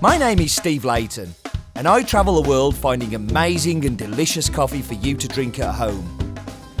[0.00, 1.34] My name is Steve Leighton,
[1.76, 5.72] and I travel the world finding amazing and delicious coffee for you to drink at
[5.72, 6.36] home.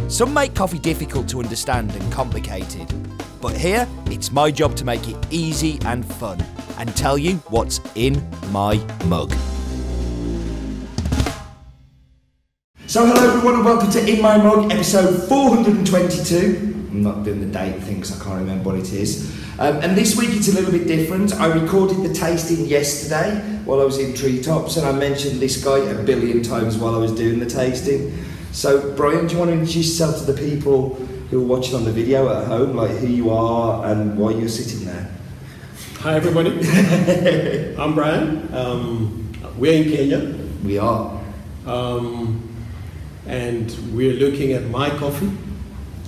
[0.08, 2.92] Some make coffee difficult to understand and complicated,
[3.40, 6.44] but here it's my job to make it easy and fun
[6.76, 9.32] and tell you what's in my mug.
[12.86, 16.88] So, hello everyone, and welcome to In My Mug, episode 422.
[16.90, 19.43] I'm not doing the date thing because I can't remember what it is.
[19.58, 21.32] Um, and this week it's a little bit different.
[21.34, 25.78] I recorded the tasting yesterday while I was in Treetops, and I mentioned this guy
[25.78, 28.12] a billion times while I was doing the tasting.
[28.50, 30.94] So, Brian, do you want to introduce yourself to the people
[31.30, 34.48] who are watching on the video at home, like who you are and why you're
[34.48, 35.10] sitting there?
[36.00, 36.50] Hi everybody,
[37.78, 38.52] I'm Brian.
[38.52, 40.34] Um, we're in Kenya,
[40.64, 41.20] We are.
[41.64, 42.40] um,
[43.26, 45.30] and we're looking at my coffee,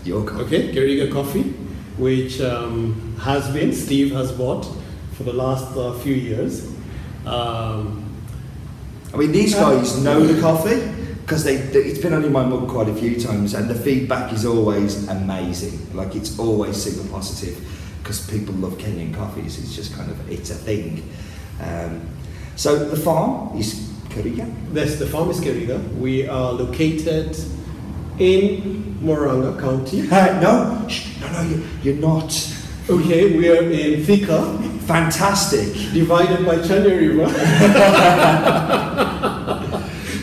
[0.05, 0.45] Your coffee.
[0.45, 1.55] okay, Keriga coffee,
[1.99, 4.67] which um, has been Steve has bought
[5.13, 6.67] for the last uh, few years.
[7.25, 8.03] Um,
[9.13, 12.45] I mean, these guys know the coffee because they, they- it's been on in my
[12.45, 15.95] mug quite a few times, and the feedback is always amazing.
[15.95, 17.57] Like it's always super positive
[18.03, 19.59] because people love Kenyan coffees.
[19.59, 21.03] It's just kind of it's a thing.
[21.61, 22.03] Um,
[22.57, 23.75] so the farm is
[24.11, 24.47] Kariga.
[24.73, 25.81] that's the farm is Keriga.
[25.99, 27.37] We are located
[28.19, 30.09] in Murang'a County.
[30.11, 32.33] Uh, no, shh, no, no, you, you're not.
[32.89, 35.73] Okay, we are in Thika, Fantastic.
[35.93, 37.27] divided by Chania River.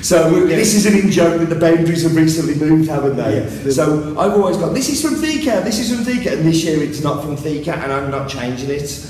[0.04, 3.36] So we- this is an in joke that the boundaries have recently moved, haven't they?
[3.38, 3.74] Yes.
[3.78, 6.84] So I've always got this is from Thika, this is from Thika, and this year
[6.84, 9.10] it's not from Thika, and I'm not changing it.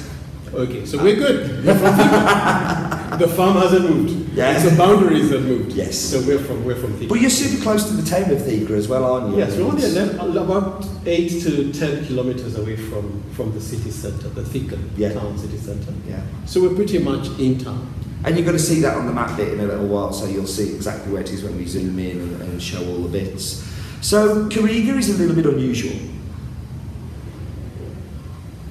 [0.54, 1.66] Okay, so we're good.
[1.66, 3.18] We're from Thika.
[3.20, 4.34] the farm hasn't moved.
[4.36, 4.54] Yeah.
[4.54, 5.72] It's the boundaries that moved.
[5.74, 5.98] Yes.
[5.98, 7.10] So we're from we're from Thika.
[7.10, 9.40] But you're super close to the town of Thika as well, aren't you?
[9.40, 14.44] yes, we're only about eight to ten kilometers away from from the city center, the
[14.44, 15.14] Thika Yeah.
[15.14, 15.92] town city center.
[16.08, 16.22] Yeah.
[16.46, 17.92] So we're pretty much in town.
[18.26, 20.26] And you're going to see that on the map bit in a little while, so
[20.28, 23.10] you'll see exactly where it is when we zoom in and, and show all the
[23.10, 23.68] bits.
[24.00, 26.00] So Kariga is a little bit unusual.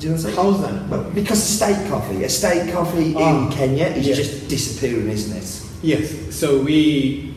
[0.02, 0.46] Do you know what I'm saying?
[0.52, 0.88] How's that?
[0.88, 4.16] Well, because estate coffee, estate coffee Ah, in Kenya is yes.
[4.16, 5.62] just disappearing, isn't it?
[5.80, 6.34] Yes.
[6.34, 7.32] So we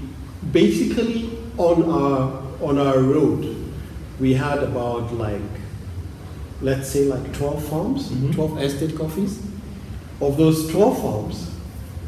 [0.51, 3.55] basically on our on our road,
[4.19, 5.43] we had about like
[6.61, 8.33] let's say like 12 farms, Mhm.
[8.33, 9.37] 12 estate coffees.
[10.19, 11.51] Of those 12 farms,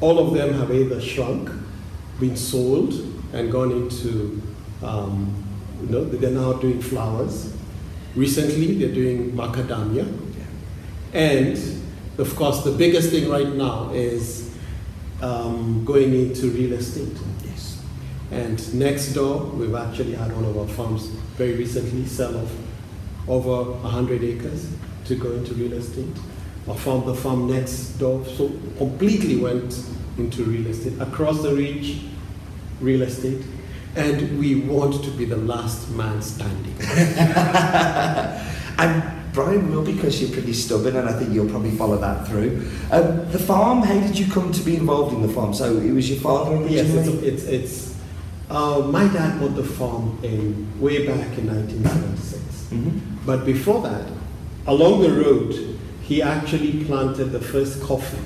[0.01, 1.51] all of them have either shrunk,
[2.19, 2.95] been sold,
[3.31, 4.41] and gone into,
[4.81, 5.27] um,
[5.83, 7.49] you know, they're now doing flowers.
[8.15, 10.07] Recently, they're doing macadamia.
[11.17, 11.57] And
[12.19, 14.55] of course, the biggest thing right now is
[15.19, 17.17] um, going into real estate.
[17.43, 17.83] Yes.
[18.29, 22.55] And next door, we've actually had one of our farms very recently sell off
[23.27, 24.71] over 100 acres
[25.05, 26.15] to go into real estate.
[26.67, 29.83] Our farm, the farm next door, so completely went
[30.19, 30.99] into real estate.
[30.99, 32.01] Across the reach,
[32.79, 33.43] real estate.
[33.95, 36.75] And we want to be the last man standing.
[38.79, 42.67] And Brian will because you're pretty stubborn, and I think you'll probably follow that through.
[42.91, 45.53] Um, the farm, how did you come to be involved in the farm?
[45.53, 47.27] So it was your father Yes, originally?
[47.27, 47.99] it's, it's, it's
[48.49, 52.69] uh, my dad bought the farm in way back in 1976.
[52.73, 52.99] Mhm.
[53.27, 54.07] But before that,
[54.65, 58.17] along the road, he actually planted the first coffee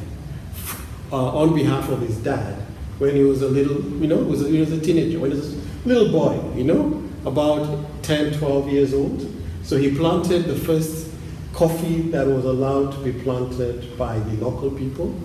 [1.12, 2.56] uh, on behalf of his dad
[3.00, 5.38] when he was a little, you know, was a, he was a teenager, when he
[5.38, 9.28] was a little boy, you know, about 10, 12 years old.
[9.64, 11.10] So he planted the first
[11.54, 15.16] coffee that was allowed to be planted by the local people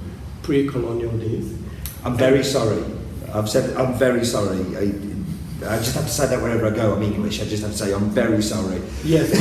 [0.43, 1.55] pre-colonial days.
[2.05, 2.85] I'm very sorry.
[3.35, 4.61] I've said I'm very sorry.
[4.77, 4.93] I,
[5.67, 6.95] I just have to say that wherever I go.
[6.95, 7.41] I'm English.
[7.41, 8.81] I just have to say I'm very sorry.
[9.03, 9.33] Yes,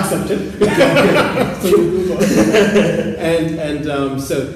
[0.00, 0.58] accepted.
[1.62, 2.22] so we move on.
[3.18, 4.54] and and um, so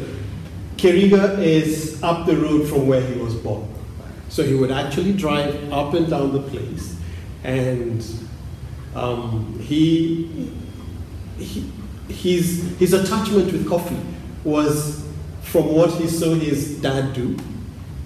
[0.76, 3.68] Kiriga is up the road from where he was born.
[4.28, 6.96] So he would actually drive up and down the place,
[7.44, 8.02] and
[8.94, 10.50] um, he,
[11.38, 11.70] he
[12.08, 14.00] his his attachment with coffee
[14.44, 15.06] was
[15.42, 17.36] from what he saw his dad do,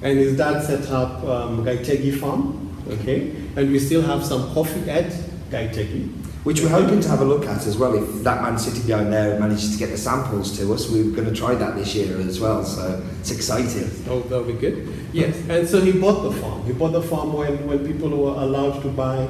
[0.02, 4.90] and his dad set up um, Gaitegi Farm, okay, and we still have some coffee
[4.90, 5.10] at
[5.50, 6.18] Gaitegi.
[6.44, 7.94] Which we're hoping to have a look at as well.
[7.94, 11.28] If that man sitting down there manages to get the samples to us, we're going
[11.28, 12.64] to try that this year as well.
[12.64, 13.88] So it's exciting.
[14.08, 14.92] Oh, that'll be good.
[15.12, 16.64] Yes, and so he bought the farm.
[16.64, 19.28] He bought the farm when, when people were allowed to buy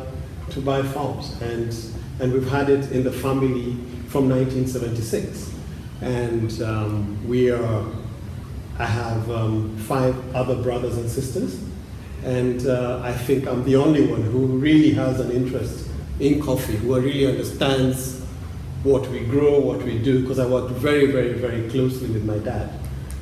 [0.52, 1.74] to buy farms, and
[2.20, 3.72] and we've had it in the family
[4.08, 5.52] from 1976,
[6.00, 7.84] and um, we are.
[8.78, 11.62] I have um, five other brothers and sisters,
[12.24, 15.88] and uh, I think I'm the only one who really has an interest
[16.20, 18.22] in coffee, who really understands
[18.82, 22.38] what we grow, what we do, because I worked very, very, very closely with my
[22.38, 22.70] dad,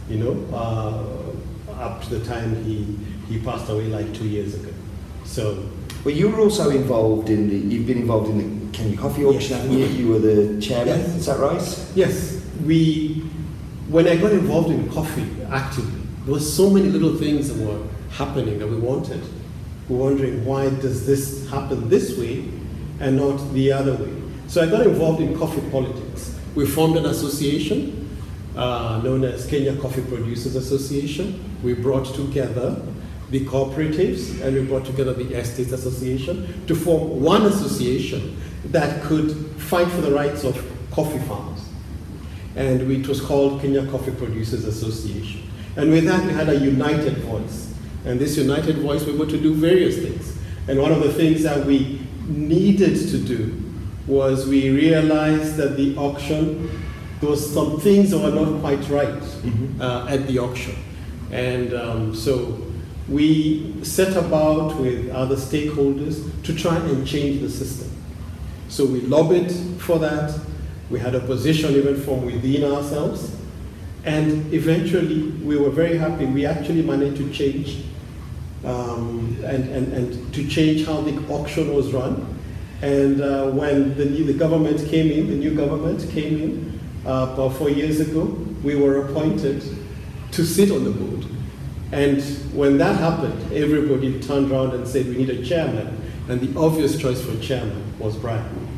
[0.08, 2.96] you know, uh, up to the time he,
[3.28, 4.72] he passed away like two years ago.
[5.24, 5.68] So,
[6.04, 7.56] Well, you were also involved in the.
[7.56, 8.38] You've been involved in
[8.70, 9.62] the Kenya Coffee Auction, Yes.
[9.62, 9.86] haven't you?
[9.86, 10.98] You were the chairman.
[11.00, 11.14] Yes.
[11.16, 11.86] Is that right?
[11.94, 13.22] yes, we,
[13.88, 17.82] when I got involved in coffee actively, there were so many little things that were
[18.10, 19.20] happening that we wanted.
[19.88, 22.44] We were wondering why does this happen this way
[23.00, 24.12] and not the other way.
[24.46, 26.38] So I got involved in coffee politics.
[26.54, 28.08] We formed an association
[28.56, 31.42] uh, known as Kenya Coffee Producers Association.
[31.62, 32.80] We brought together
[33.30, 38.36] the cooperatives and we brought together the Estates Association to form one association
[38.66, 40.54] that could fight for the rights of
[40.90, 41.64] coffee farmers.
[42.56, 45.42] And it was called Kenya Coffee Producers Association.
[45.76, 47.72] And with that, we had a united voice.
[48.04, 50.36] And this united voice, we were to do various things.
[50.66, 53.62] And one of the things that we needed to do
[54.06, 56.84] was we realized that the auction,
[57.20, 59.22] there was some things that were not quite right
[59.80, 60.74] uh, at the auction.
[61.30, 62.69] And um, so
[63.10, 67.90] we set about with other stakeholders to try and change the system.
[68.68, 70.38] So we lobbied for that.
[70.90, 73.36] We had opposition even from within ourselves.
[74.04, 76.24] And eventually, we were very happy.
[76.24, 77.84] We actually managed to change
[78.64, 82.38] um, and, and, and to change how the auction was run.
[82.82, 87.32] And uh, when the, new, the government came in, the new government came in uh,
[87.32, 88.24] about four years ago,
[88.62, 89.62] we were appointed
[90.32, 91.26] to sit on the board.
[91.92, 92.22] And
[92.54, 96.00] when that happened, everybody turned around and said, we need a chairman.
[96.28, 98.68] And the obvious choice for chairman was Brian.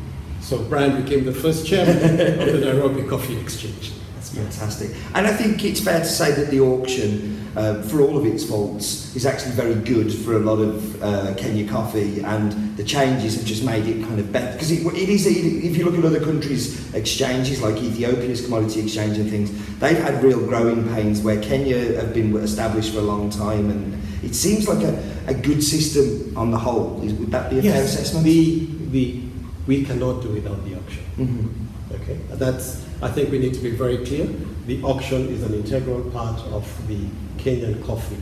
[0.41, 1.97] So Brian became the first chairman
[2.39, 3.91] of the Nairobi Coffee Exchange.
[4.33, 4.91] Fantastic.
[5.13, 8.43] And I think it's fair to say that the auction, uh, for all of its
[8.43, 13.35] faults, is actually very good for a lot of uh, Kenya coffee, and the changes
[13.35, 14.51] have just made it kind of better.
[14.53, 19.17] Because it, it is, if you look at other countries' exchanges, like Ethiopia's commodity exchange
[19.19, 23.29] and things, they've had real growing pains where Kenya have been established for a long
[23.29, 24.97] time, and it seems like a,
[25.27, 27.01] a good system on the whole.
[27.03, 28.25] Is, would that be a fair assessment?
[28.25, 29.21] The, the,
[29.67, 31.03] we cannot do without the auction.
[31.17, 32.01] Mhm.
[32.01, 34.25] Okay, that's, I think we need to be very clear.
[34.65, 37.05] The auction is an integral part of the
[37.35, 38.17] Kenyan coffee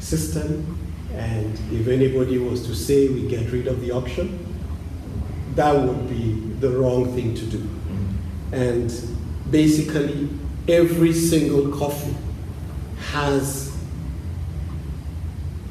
[0.00, 0.78] system.
[1.14, 4.38] And if anybody was to say we get rid of the auction,
[5.54, 7.70] that would be the wrong thing to do.
[8.52, 8.92] And
[9.50, 10.28] basically,
[10.68, 12.14] every single coffee
[13.12, 13.74] has,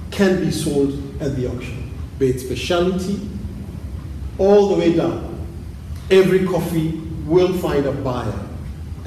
[0.10, 3.30] can be sold at the auction, be it specialty,
[4.40, 5.48] all the way down.
[6.10, 8.47] Every coffee will find a buyer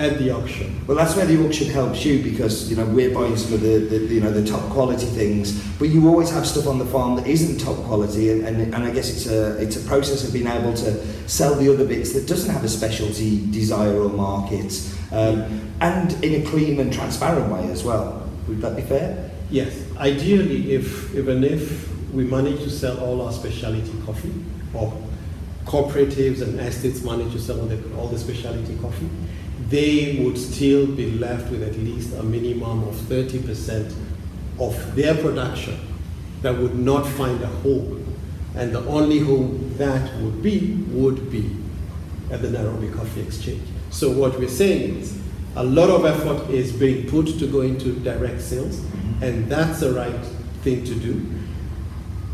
[0.00, 0.84] at the auction.
[0.86, 3.78] Well, that's where the auction helps you because you know we're buying some of the,
[3.78, 7.16] the you know the top quality things, but you always have stuff on the farm
[7.16, 10.32] that isn't top quality, and, and, and I guess it's a it's a process of
[10.32, 14.72] being able to sell the other bits that doesn't have a specialty desire or market,
[15.12, 18.28] um, and in a clean and transparent way as well.
[18.48, 19.30] Would that be fair?
[19.50, 24.32] Yes, ideally, if even if we manage to sell all our specialty coffee,
[24.72, 24.96] or
[25.66, 29.08] cooperatives and estates manage to sell all the, all the specialty coffee,
[29.70, 33.94] they would still be left with at least a minimum of 30%
[34.58, 35.78] of their production
[36.42, 37.96] that would not find a home.
[38.56, 41.56] And the only home that would be would be
[42.30, 43.62] at the Nairobi Coffee Exchange.
[43.90, 45.18] So what we're saying is
[45.56, 48.80] a lot of effort is being put to go into direct sales,
[49.20, 50.24] and that's the right
[50.62, 51.26] thing to do.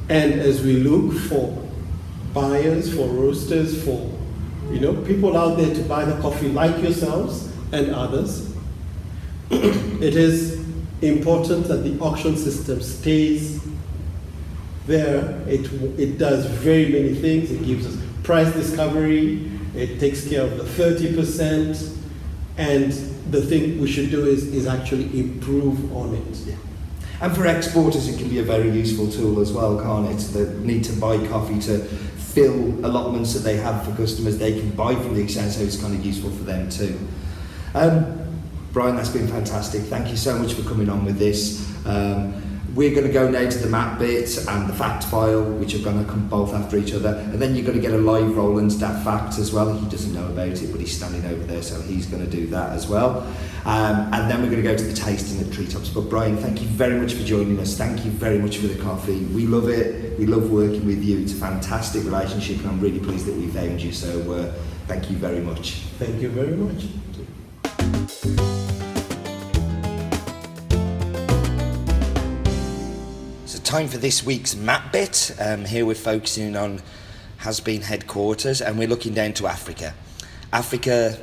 [0.09, 1.67] And as we look for
[2.33, 4.11] buyers, for roasters, for
[4.71, 8.55] you know people out there to buy the coffee like yourselves and others,
[9.51, 10.65] it is
[11.03, 13.65] important that the auction system stays
[14.87, 15.41] there.
[15.47, 17.51] It, it does very many things.
[17.51, 19.51] It gives us price discovery.
[19.75, 21.97] It takes care of the 30%.
[22.59, 22.93] And
[23.31, 26.57] the thing we should do is, is actually improve on it.
[27.21, 30.23] And for exporters, it can be a very useful tool as well, can't it?
[30.33, 31.87] That need to buy coffee to
[32.37, 35.81] fill allotments that they have for customers they can buy from the exchange, so it's
[35.81, 36.99] kind of useful for them too.
[37.75, 38.29] Um,
[38.75, 39.85] Brian, that's been fantastic.
[39.85, 41.65] Thank you so much for coming on with this.
[41.87, 42.35] Um,
[42.77, 45.79] we're going to go now to the map bit and the fact file, which are
[45.79, 47.17] going to come both after each other.
[47.33, 49.75] And then you're going to get a live Roland's that fact as well.
[49.75, 52.47] He doesn't know about it, but he's standing over there, so he's going to do
[52.49, 53.27] that as well.
[53.65, 55.89] Um, and then we're going to go to the tasting at Treetops.
[55.89, 57.79] But Brian, thank you very much for joining us.
[57.79, 59.25] Thank you very much for the coffee.
[59.25, 60.19] We love it.
[60.19, 61.19] We love working with you.
[61.19, 63.93] It's a fantastic relationship, and I'm really pleased that we found you.
[63.93, 64.53] So uh,
[64.87, 65.77] thank you very much.
[65.99, 66.85] Thank you very much.
[73.67, 75.35] Time for this week's map bit.
[75.41, 76.81] Um, here we're focusing on
[77.41, 79.93] Hasbean headquarters and we're looking down to Africa.
[80.53, 81.19] Africa,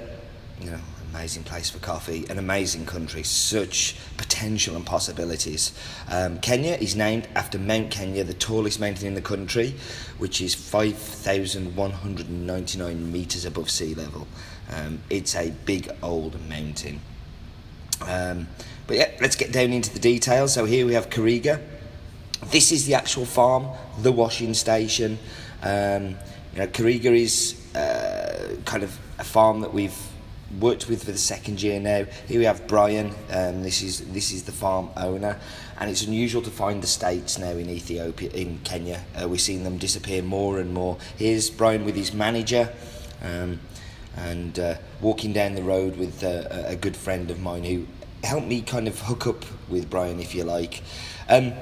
[0.60, 5.72] you know, amazing place for coffee, an amazing country, such potential and possibilities.
[6.10, 9.76] Um, Kenya is named after Mount Kenya, the tallest mountain in the country,
[10.18, 14.28] which is 5,199 metres above sea level.
[14.70, 17.00] Um, it's a big old mountain.
[18.06, 18.50] Um,
[18.86, 20.54] but yeah, let's get down into the details.
[20.54, 21.62] So here we have Kariga.
[22.52, 23.68] This is the actual farm,
[24.00, 25.18] the washing station.
[25.62, 26.16] Um,
[26.54, 29.98] you know, Kariga is uh, kind of a farm that we've
[30.60, 32.06] worked with for the second year now.
[32.28, 33.08] Here we have Brian.
[33.32, 35.40] Um, this is this is the farm owner,
[35.80, 39.04] and it's unusual to find the states now in Ethiopia, in Kenya.
[39.20, 40.98] Uh, we're seeing them disappear more and more.
[41.18, 42.74] Here's Brian with his manager.
[43.22, 43.60] Um,
[44.16, 47.88] and uh, walking down the road with uh, a good friend of mine who
[48.24, 50.84] helped me kind of hook up with Brian, if you like.
[51.30, 51.54] Um,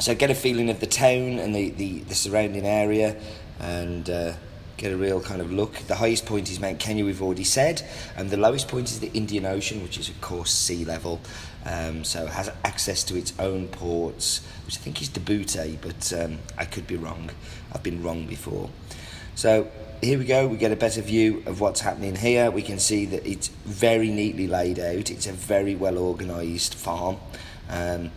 [0.00, 3.16] so get a feeling of the town and the, the, the surrounding area
[3.60, 4.32] and uh,
[4.76, 5.74] get a real kind of look.
[5.86, 7.82] The highest point is Mount Kenya, we've already said,
[8.16, 11.20] and the lowest point is the Indian Ocean, which is, of course, sea level.
[11.64, 16.12] Um, so it has access to its own ports, which I think is Djibouti, but
[16.12, 17.30] um, I could be wrong.
[17.72, 18.68] I've been wrong before.
[19.34, 19.70] So
[20.02, 22.50] here we go, we get a better view of what's happening here.
[22.50, 27.16] We can see that it's very neatly laid out, it's a very well organised farm.
[27.70, 28.10] Um,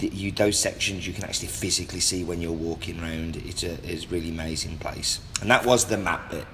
[0.00, 3.36] you, those sections you can actually physically see when you're walking around.
[3.36, 5.20] It's a, it's really amazing place.
[5.40, 6.46] And that was the map bit.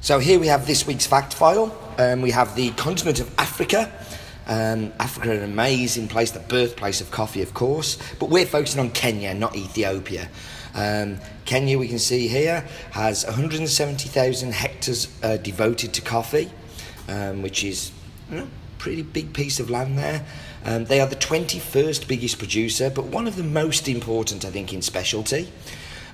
[0.00, 1.72] So here we have this week's fact file.
[1.96, 3.92] Um, we have the continent of Africa.
[4.48, 8.90] Um, Africa, an amazing place, the birthplace of coffee, of course, but we're focusing on
[8.90, 10.28] Kenya, not Ethiopia.
[10.74, 16.50] Um, Kenya, we can see here, has 170,000 hectares uh, devoted to coffee,
[17.08, 17.92] um, which is
[18.30, 18.48] you know,
[18.78, 20.24] pretty big piece of land there.
[20.64, 24.72] Um, they are the 21st biggest producer, but one of the most important, I think,
[24.72, 25.52] in specialty.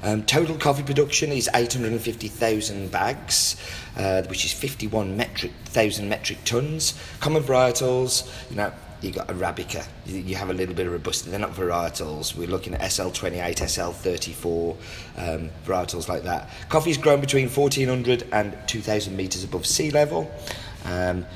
[0.03, 3.57] Um, total coffee production is 850,000 bags,
[3.97, 6.95] uh, which is 51 metric thousand metric tons.
[7.21, 9.87] Common varietals, you know, you got Arabica.
[10.07, 11.31] You have a little bit of robusta.
[11.31, 12.35] They're not varietals.
[12.35, 14.77] We're looking at SL28, SL34,
[15.17, 16.51] um, varietals like that.
[16.69, 20.31] Coffee is grown between 1,400 and 2,000 metres above sea level.
[20.85, 21.27] Um,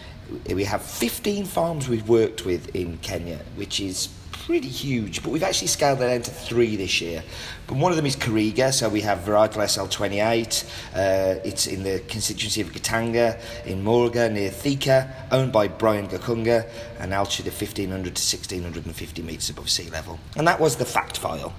[0.48, 4.08] we have 15 farms we've worked with in Kenya, which is
[4.46, 7.22] pretty huge, but we've actually scaled that down to three this year.
[7.68, 10.64] But one of them is Kariga, so we have varietal SL28.
[10.94, 16.68] Uh, it's in the constituency of Gatanga in Morga near Thika, owned by Brian Gakunga,
[16.98, 20.18] and altitude of 1500 to 1650 metres above sea level.
[20.36, 21.54] And that was the fact file.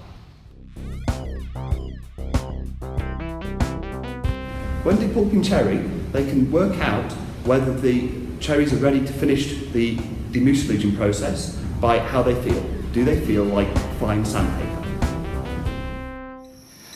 [4.82, 5.78] When depulping cherry,
[6.12, 7.10] they can work out
[7.44, 8.10] whether the
[8.40, 9.96] cherries are ready to finish the
[10.30, 12.62] demucilaging process by how they feel.
[12.92, 14.70] Do they feel like fine sandpaper?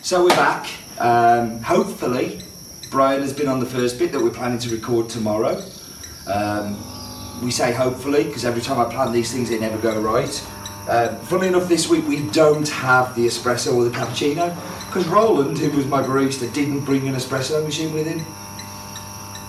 [0.02, 0.68] So we're back.
[0.99, 2.40] Um, hopefully,
[2.90, 5.62] Brian has been on the first bit that we're planning to record tomorrow.
[6.26, 6.76] Um,
[7.42, 10.47] we say hopefully because every time I plan these things, they never go right.
[10.88, 14.54] Um, funnily enough, this week we don't have the espresso or the cappuccino
[14.87, 18.25] because Roland, who was my barista, didn't bring an espresso machine with him.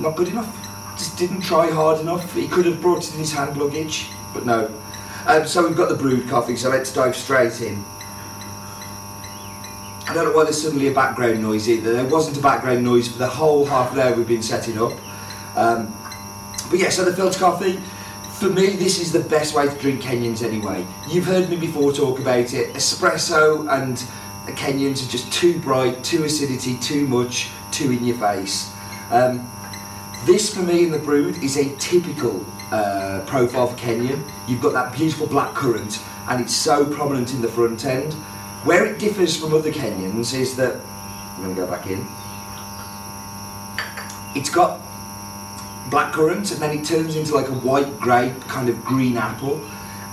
[0.02, 0.54] Not good enough.
[0.98, 2.34] Just didn't try hard enough.
[2.34, 4.70] He could have brought it in his hand luggage, but no.
[5.26, 7.84] Um, so we've got the brewed coffee, so let's dive straight in.
[10.08, 11.94] I don't know why there's suddenly a background noise either.
[11.94, 14.94] There wasn't a background noise for the whole half an hour we've been setting up.
[15.56, 15.96] Um,
[16.70, 17.80] but yeah, so the filter coffee,
[18.40, 20.86] for me, this is the best way to drink Kenyans anyway.
[21.08, 22.74] You've heard me before talk about it.
[22.74, 23.98] Espresso and
[24.56, 28.74] Kenyans are just too bright, too acidity, too much, too in your face.
[29.12, 29.48] Um,
[30.26, 34.24] this for me in the brewed is a typical uh, profile for Kenyan.
[34.48, 38.14] You've got that beautiful black currant and it's so prominent in the front end.
[38.64, 40.76] Where it differs from other Kenyans is that,
[41.36, 42.06] I'm going to go back in,
[44.36, 44.80] it's got
[45.90, 49.60] black currant and then it turns into like a white grape, kind of green apple,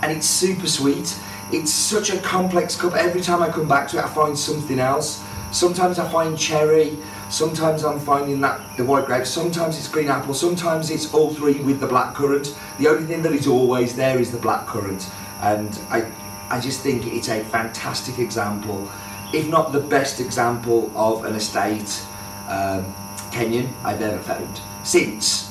[0.03, 1.19] and it's super sweet.
[1.53, 2.95] It's such a complex cup.
[2.95, 5.23] Every time I come back to it, I find something else.
[5.57, 6.99] Sometimes I find cherry,
[7.31, 11.55] sometimes I'm finding that the white grape, sometimes it's green apple, sometimes it's all three
[11.61, 12.55] with the black currant.
[12.79, 15.11] The only thing that is always there is the black currant,
[15.41, 16.13] and I,
[16.51, 18.87] I just think it's a fantastic example,
[19.33, 22.05] if not the best example of an estate
[22.51, 22.85] um,
[23.33, 25.51] Kenyan I've ever found since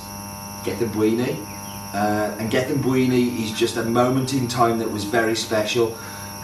[0.62, 1.43] Gethumbwini.
[1.95, 5.97] Uh, and Gethumbwini is just a moment in time that was very special.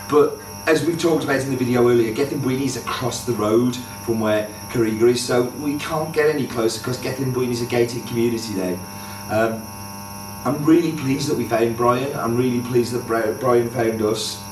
[0.09, 3.75] But as we've talked about in the video earlier, Gethumbwini is across the road
[4.05, 8.05] from where Kariga is, so we can't get any closer because Gethumbwini is a gated
[8.07, 8.79] community now.
[9.29, 9.63] Um,
[10.45, 12.15] I'm really pleased that we found Brian.
[12.17, 14.43] I'm really pleased that Brian found us.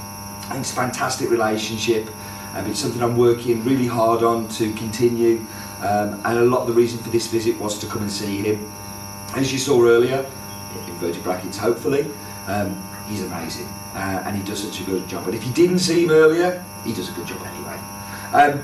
[0.52, 2.08] It's a fantastic relationship.
[2.56, 5.46] Um, it's something I'm working really hard on to continue.
[5.82, 8.38] Um, and a lot of the reason for this visit was to come and see
[8.38, 8.72] him.
[9.36, 10.26] As you saw earlier,
[10.88, 12.08] inverted brackets, hopefully,
[12.48, 12.76] um,
[13.08, 13.68] he's amazing.
[13.94, 15.26] Uh, and he does such a good job.
[15.26, 17.80] But if you didn't see him earlier, he does a good job anyway.
[18.34, 18.64] Um,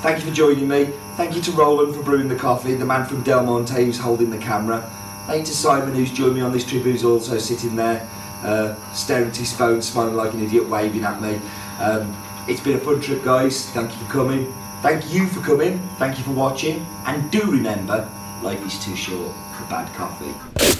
[0.00, 0.92] thank you for joining me.
[1.16, 4.30] Thank you to Roland for brewing the coffee, the man from Del Monte who's holding
[4.30, 4.88] the camera.
[5.26, 8.06] Thank you to Simon who's joined me on this trip, who's also sitting there,
[8.42, 11.40] uh, staring at his phone, smiling like an idiot, waving at me.
[11.80, 12.14] Um,
[12.46, 13.70] it's been a fun trip, guys.
[13.70, 14.52] Thank you for coming.
[14.82, 15.78] Thank you for coming.
[15.98, 16.86] Thank you for watching.
[17.06, 18.08] And do remember,
[18.42, 20.75] life is too short for bad coffee.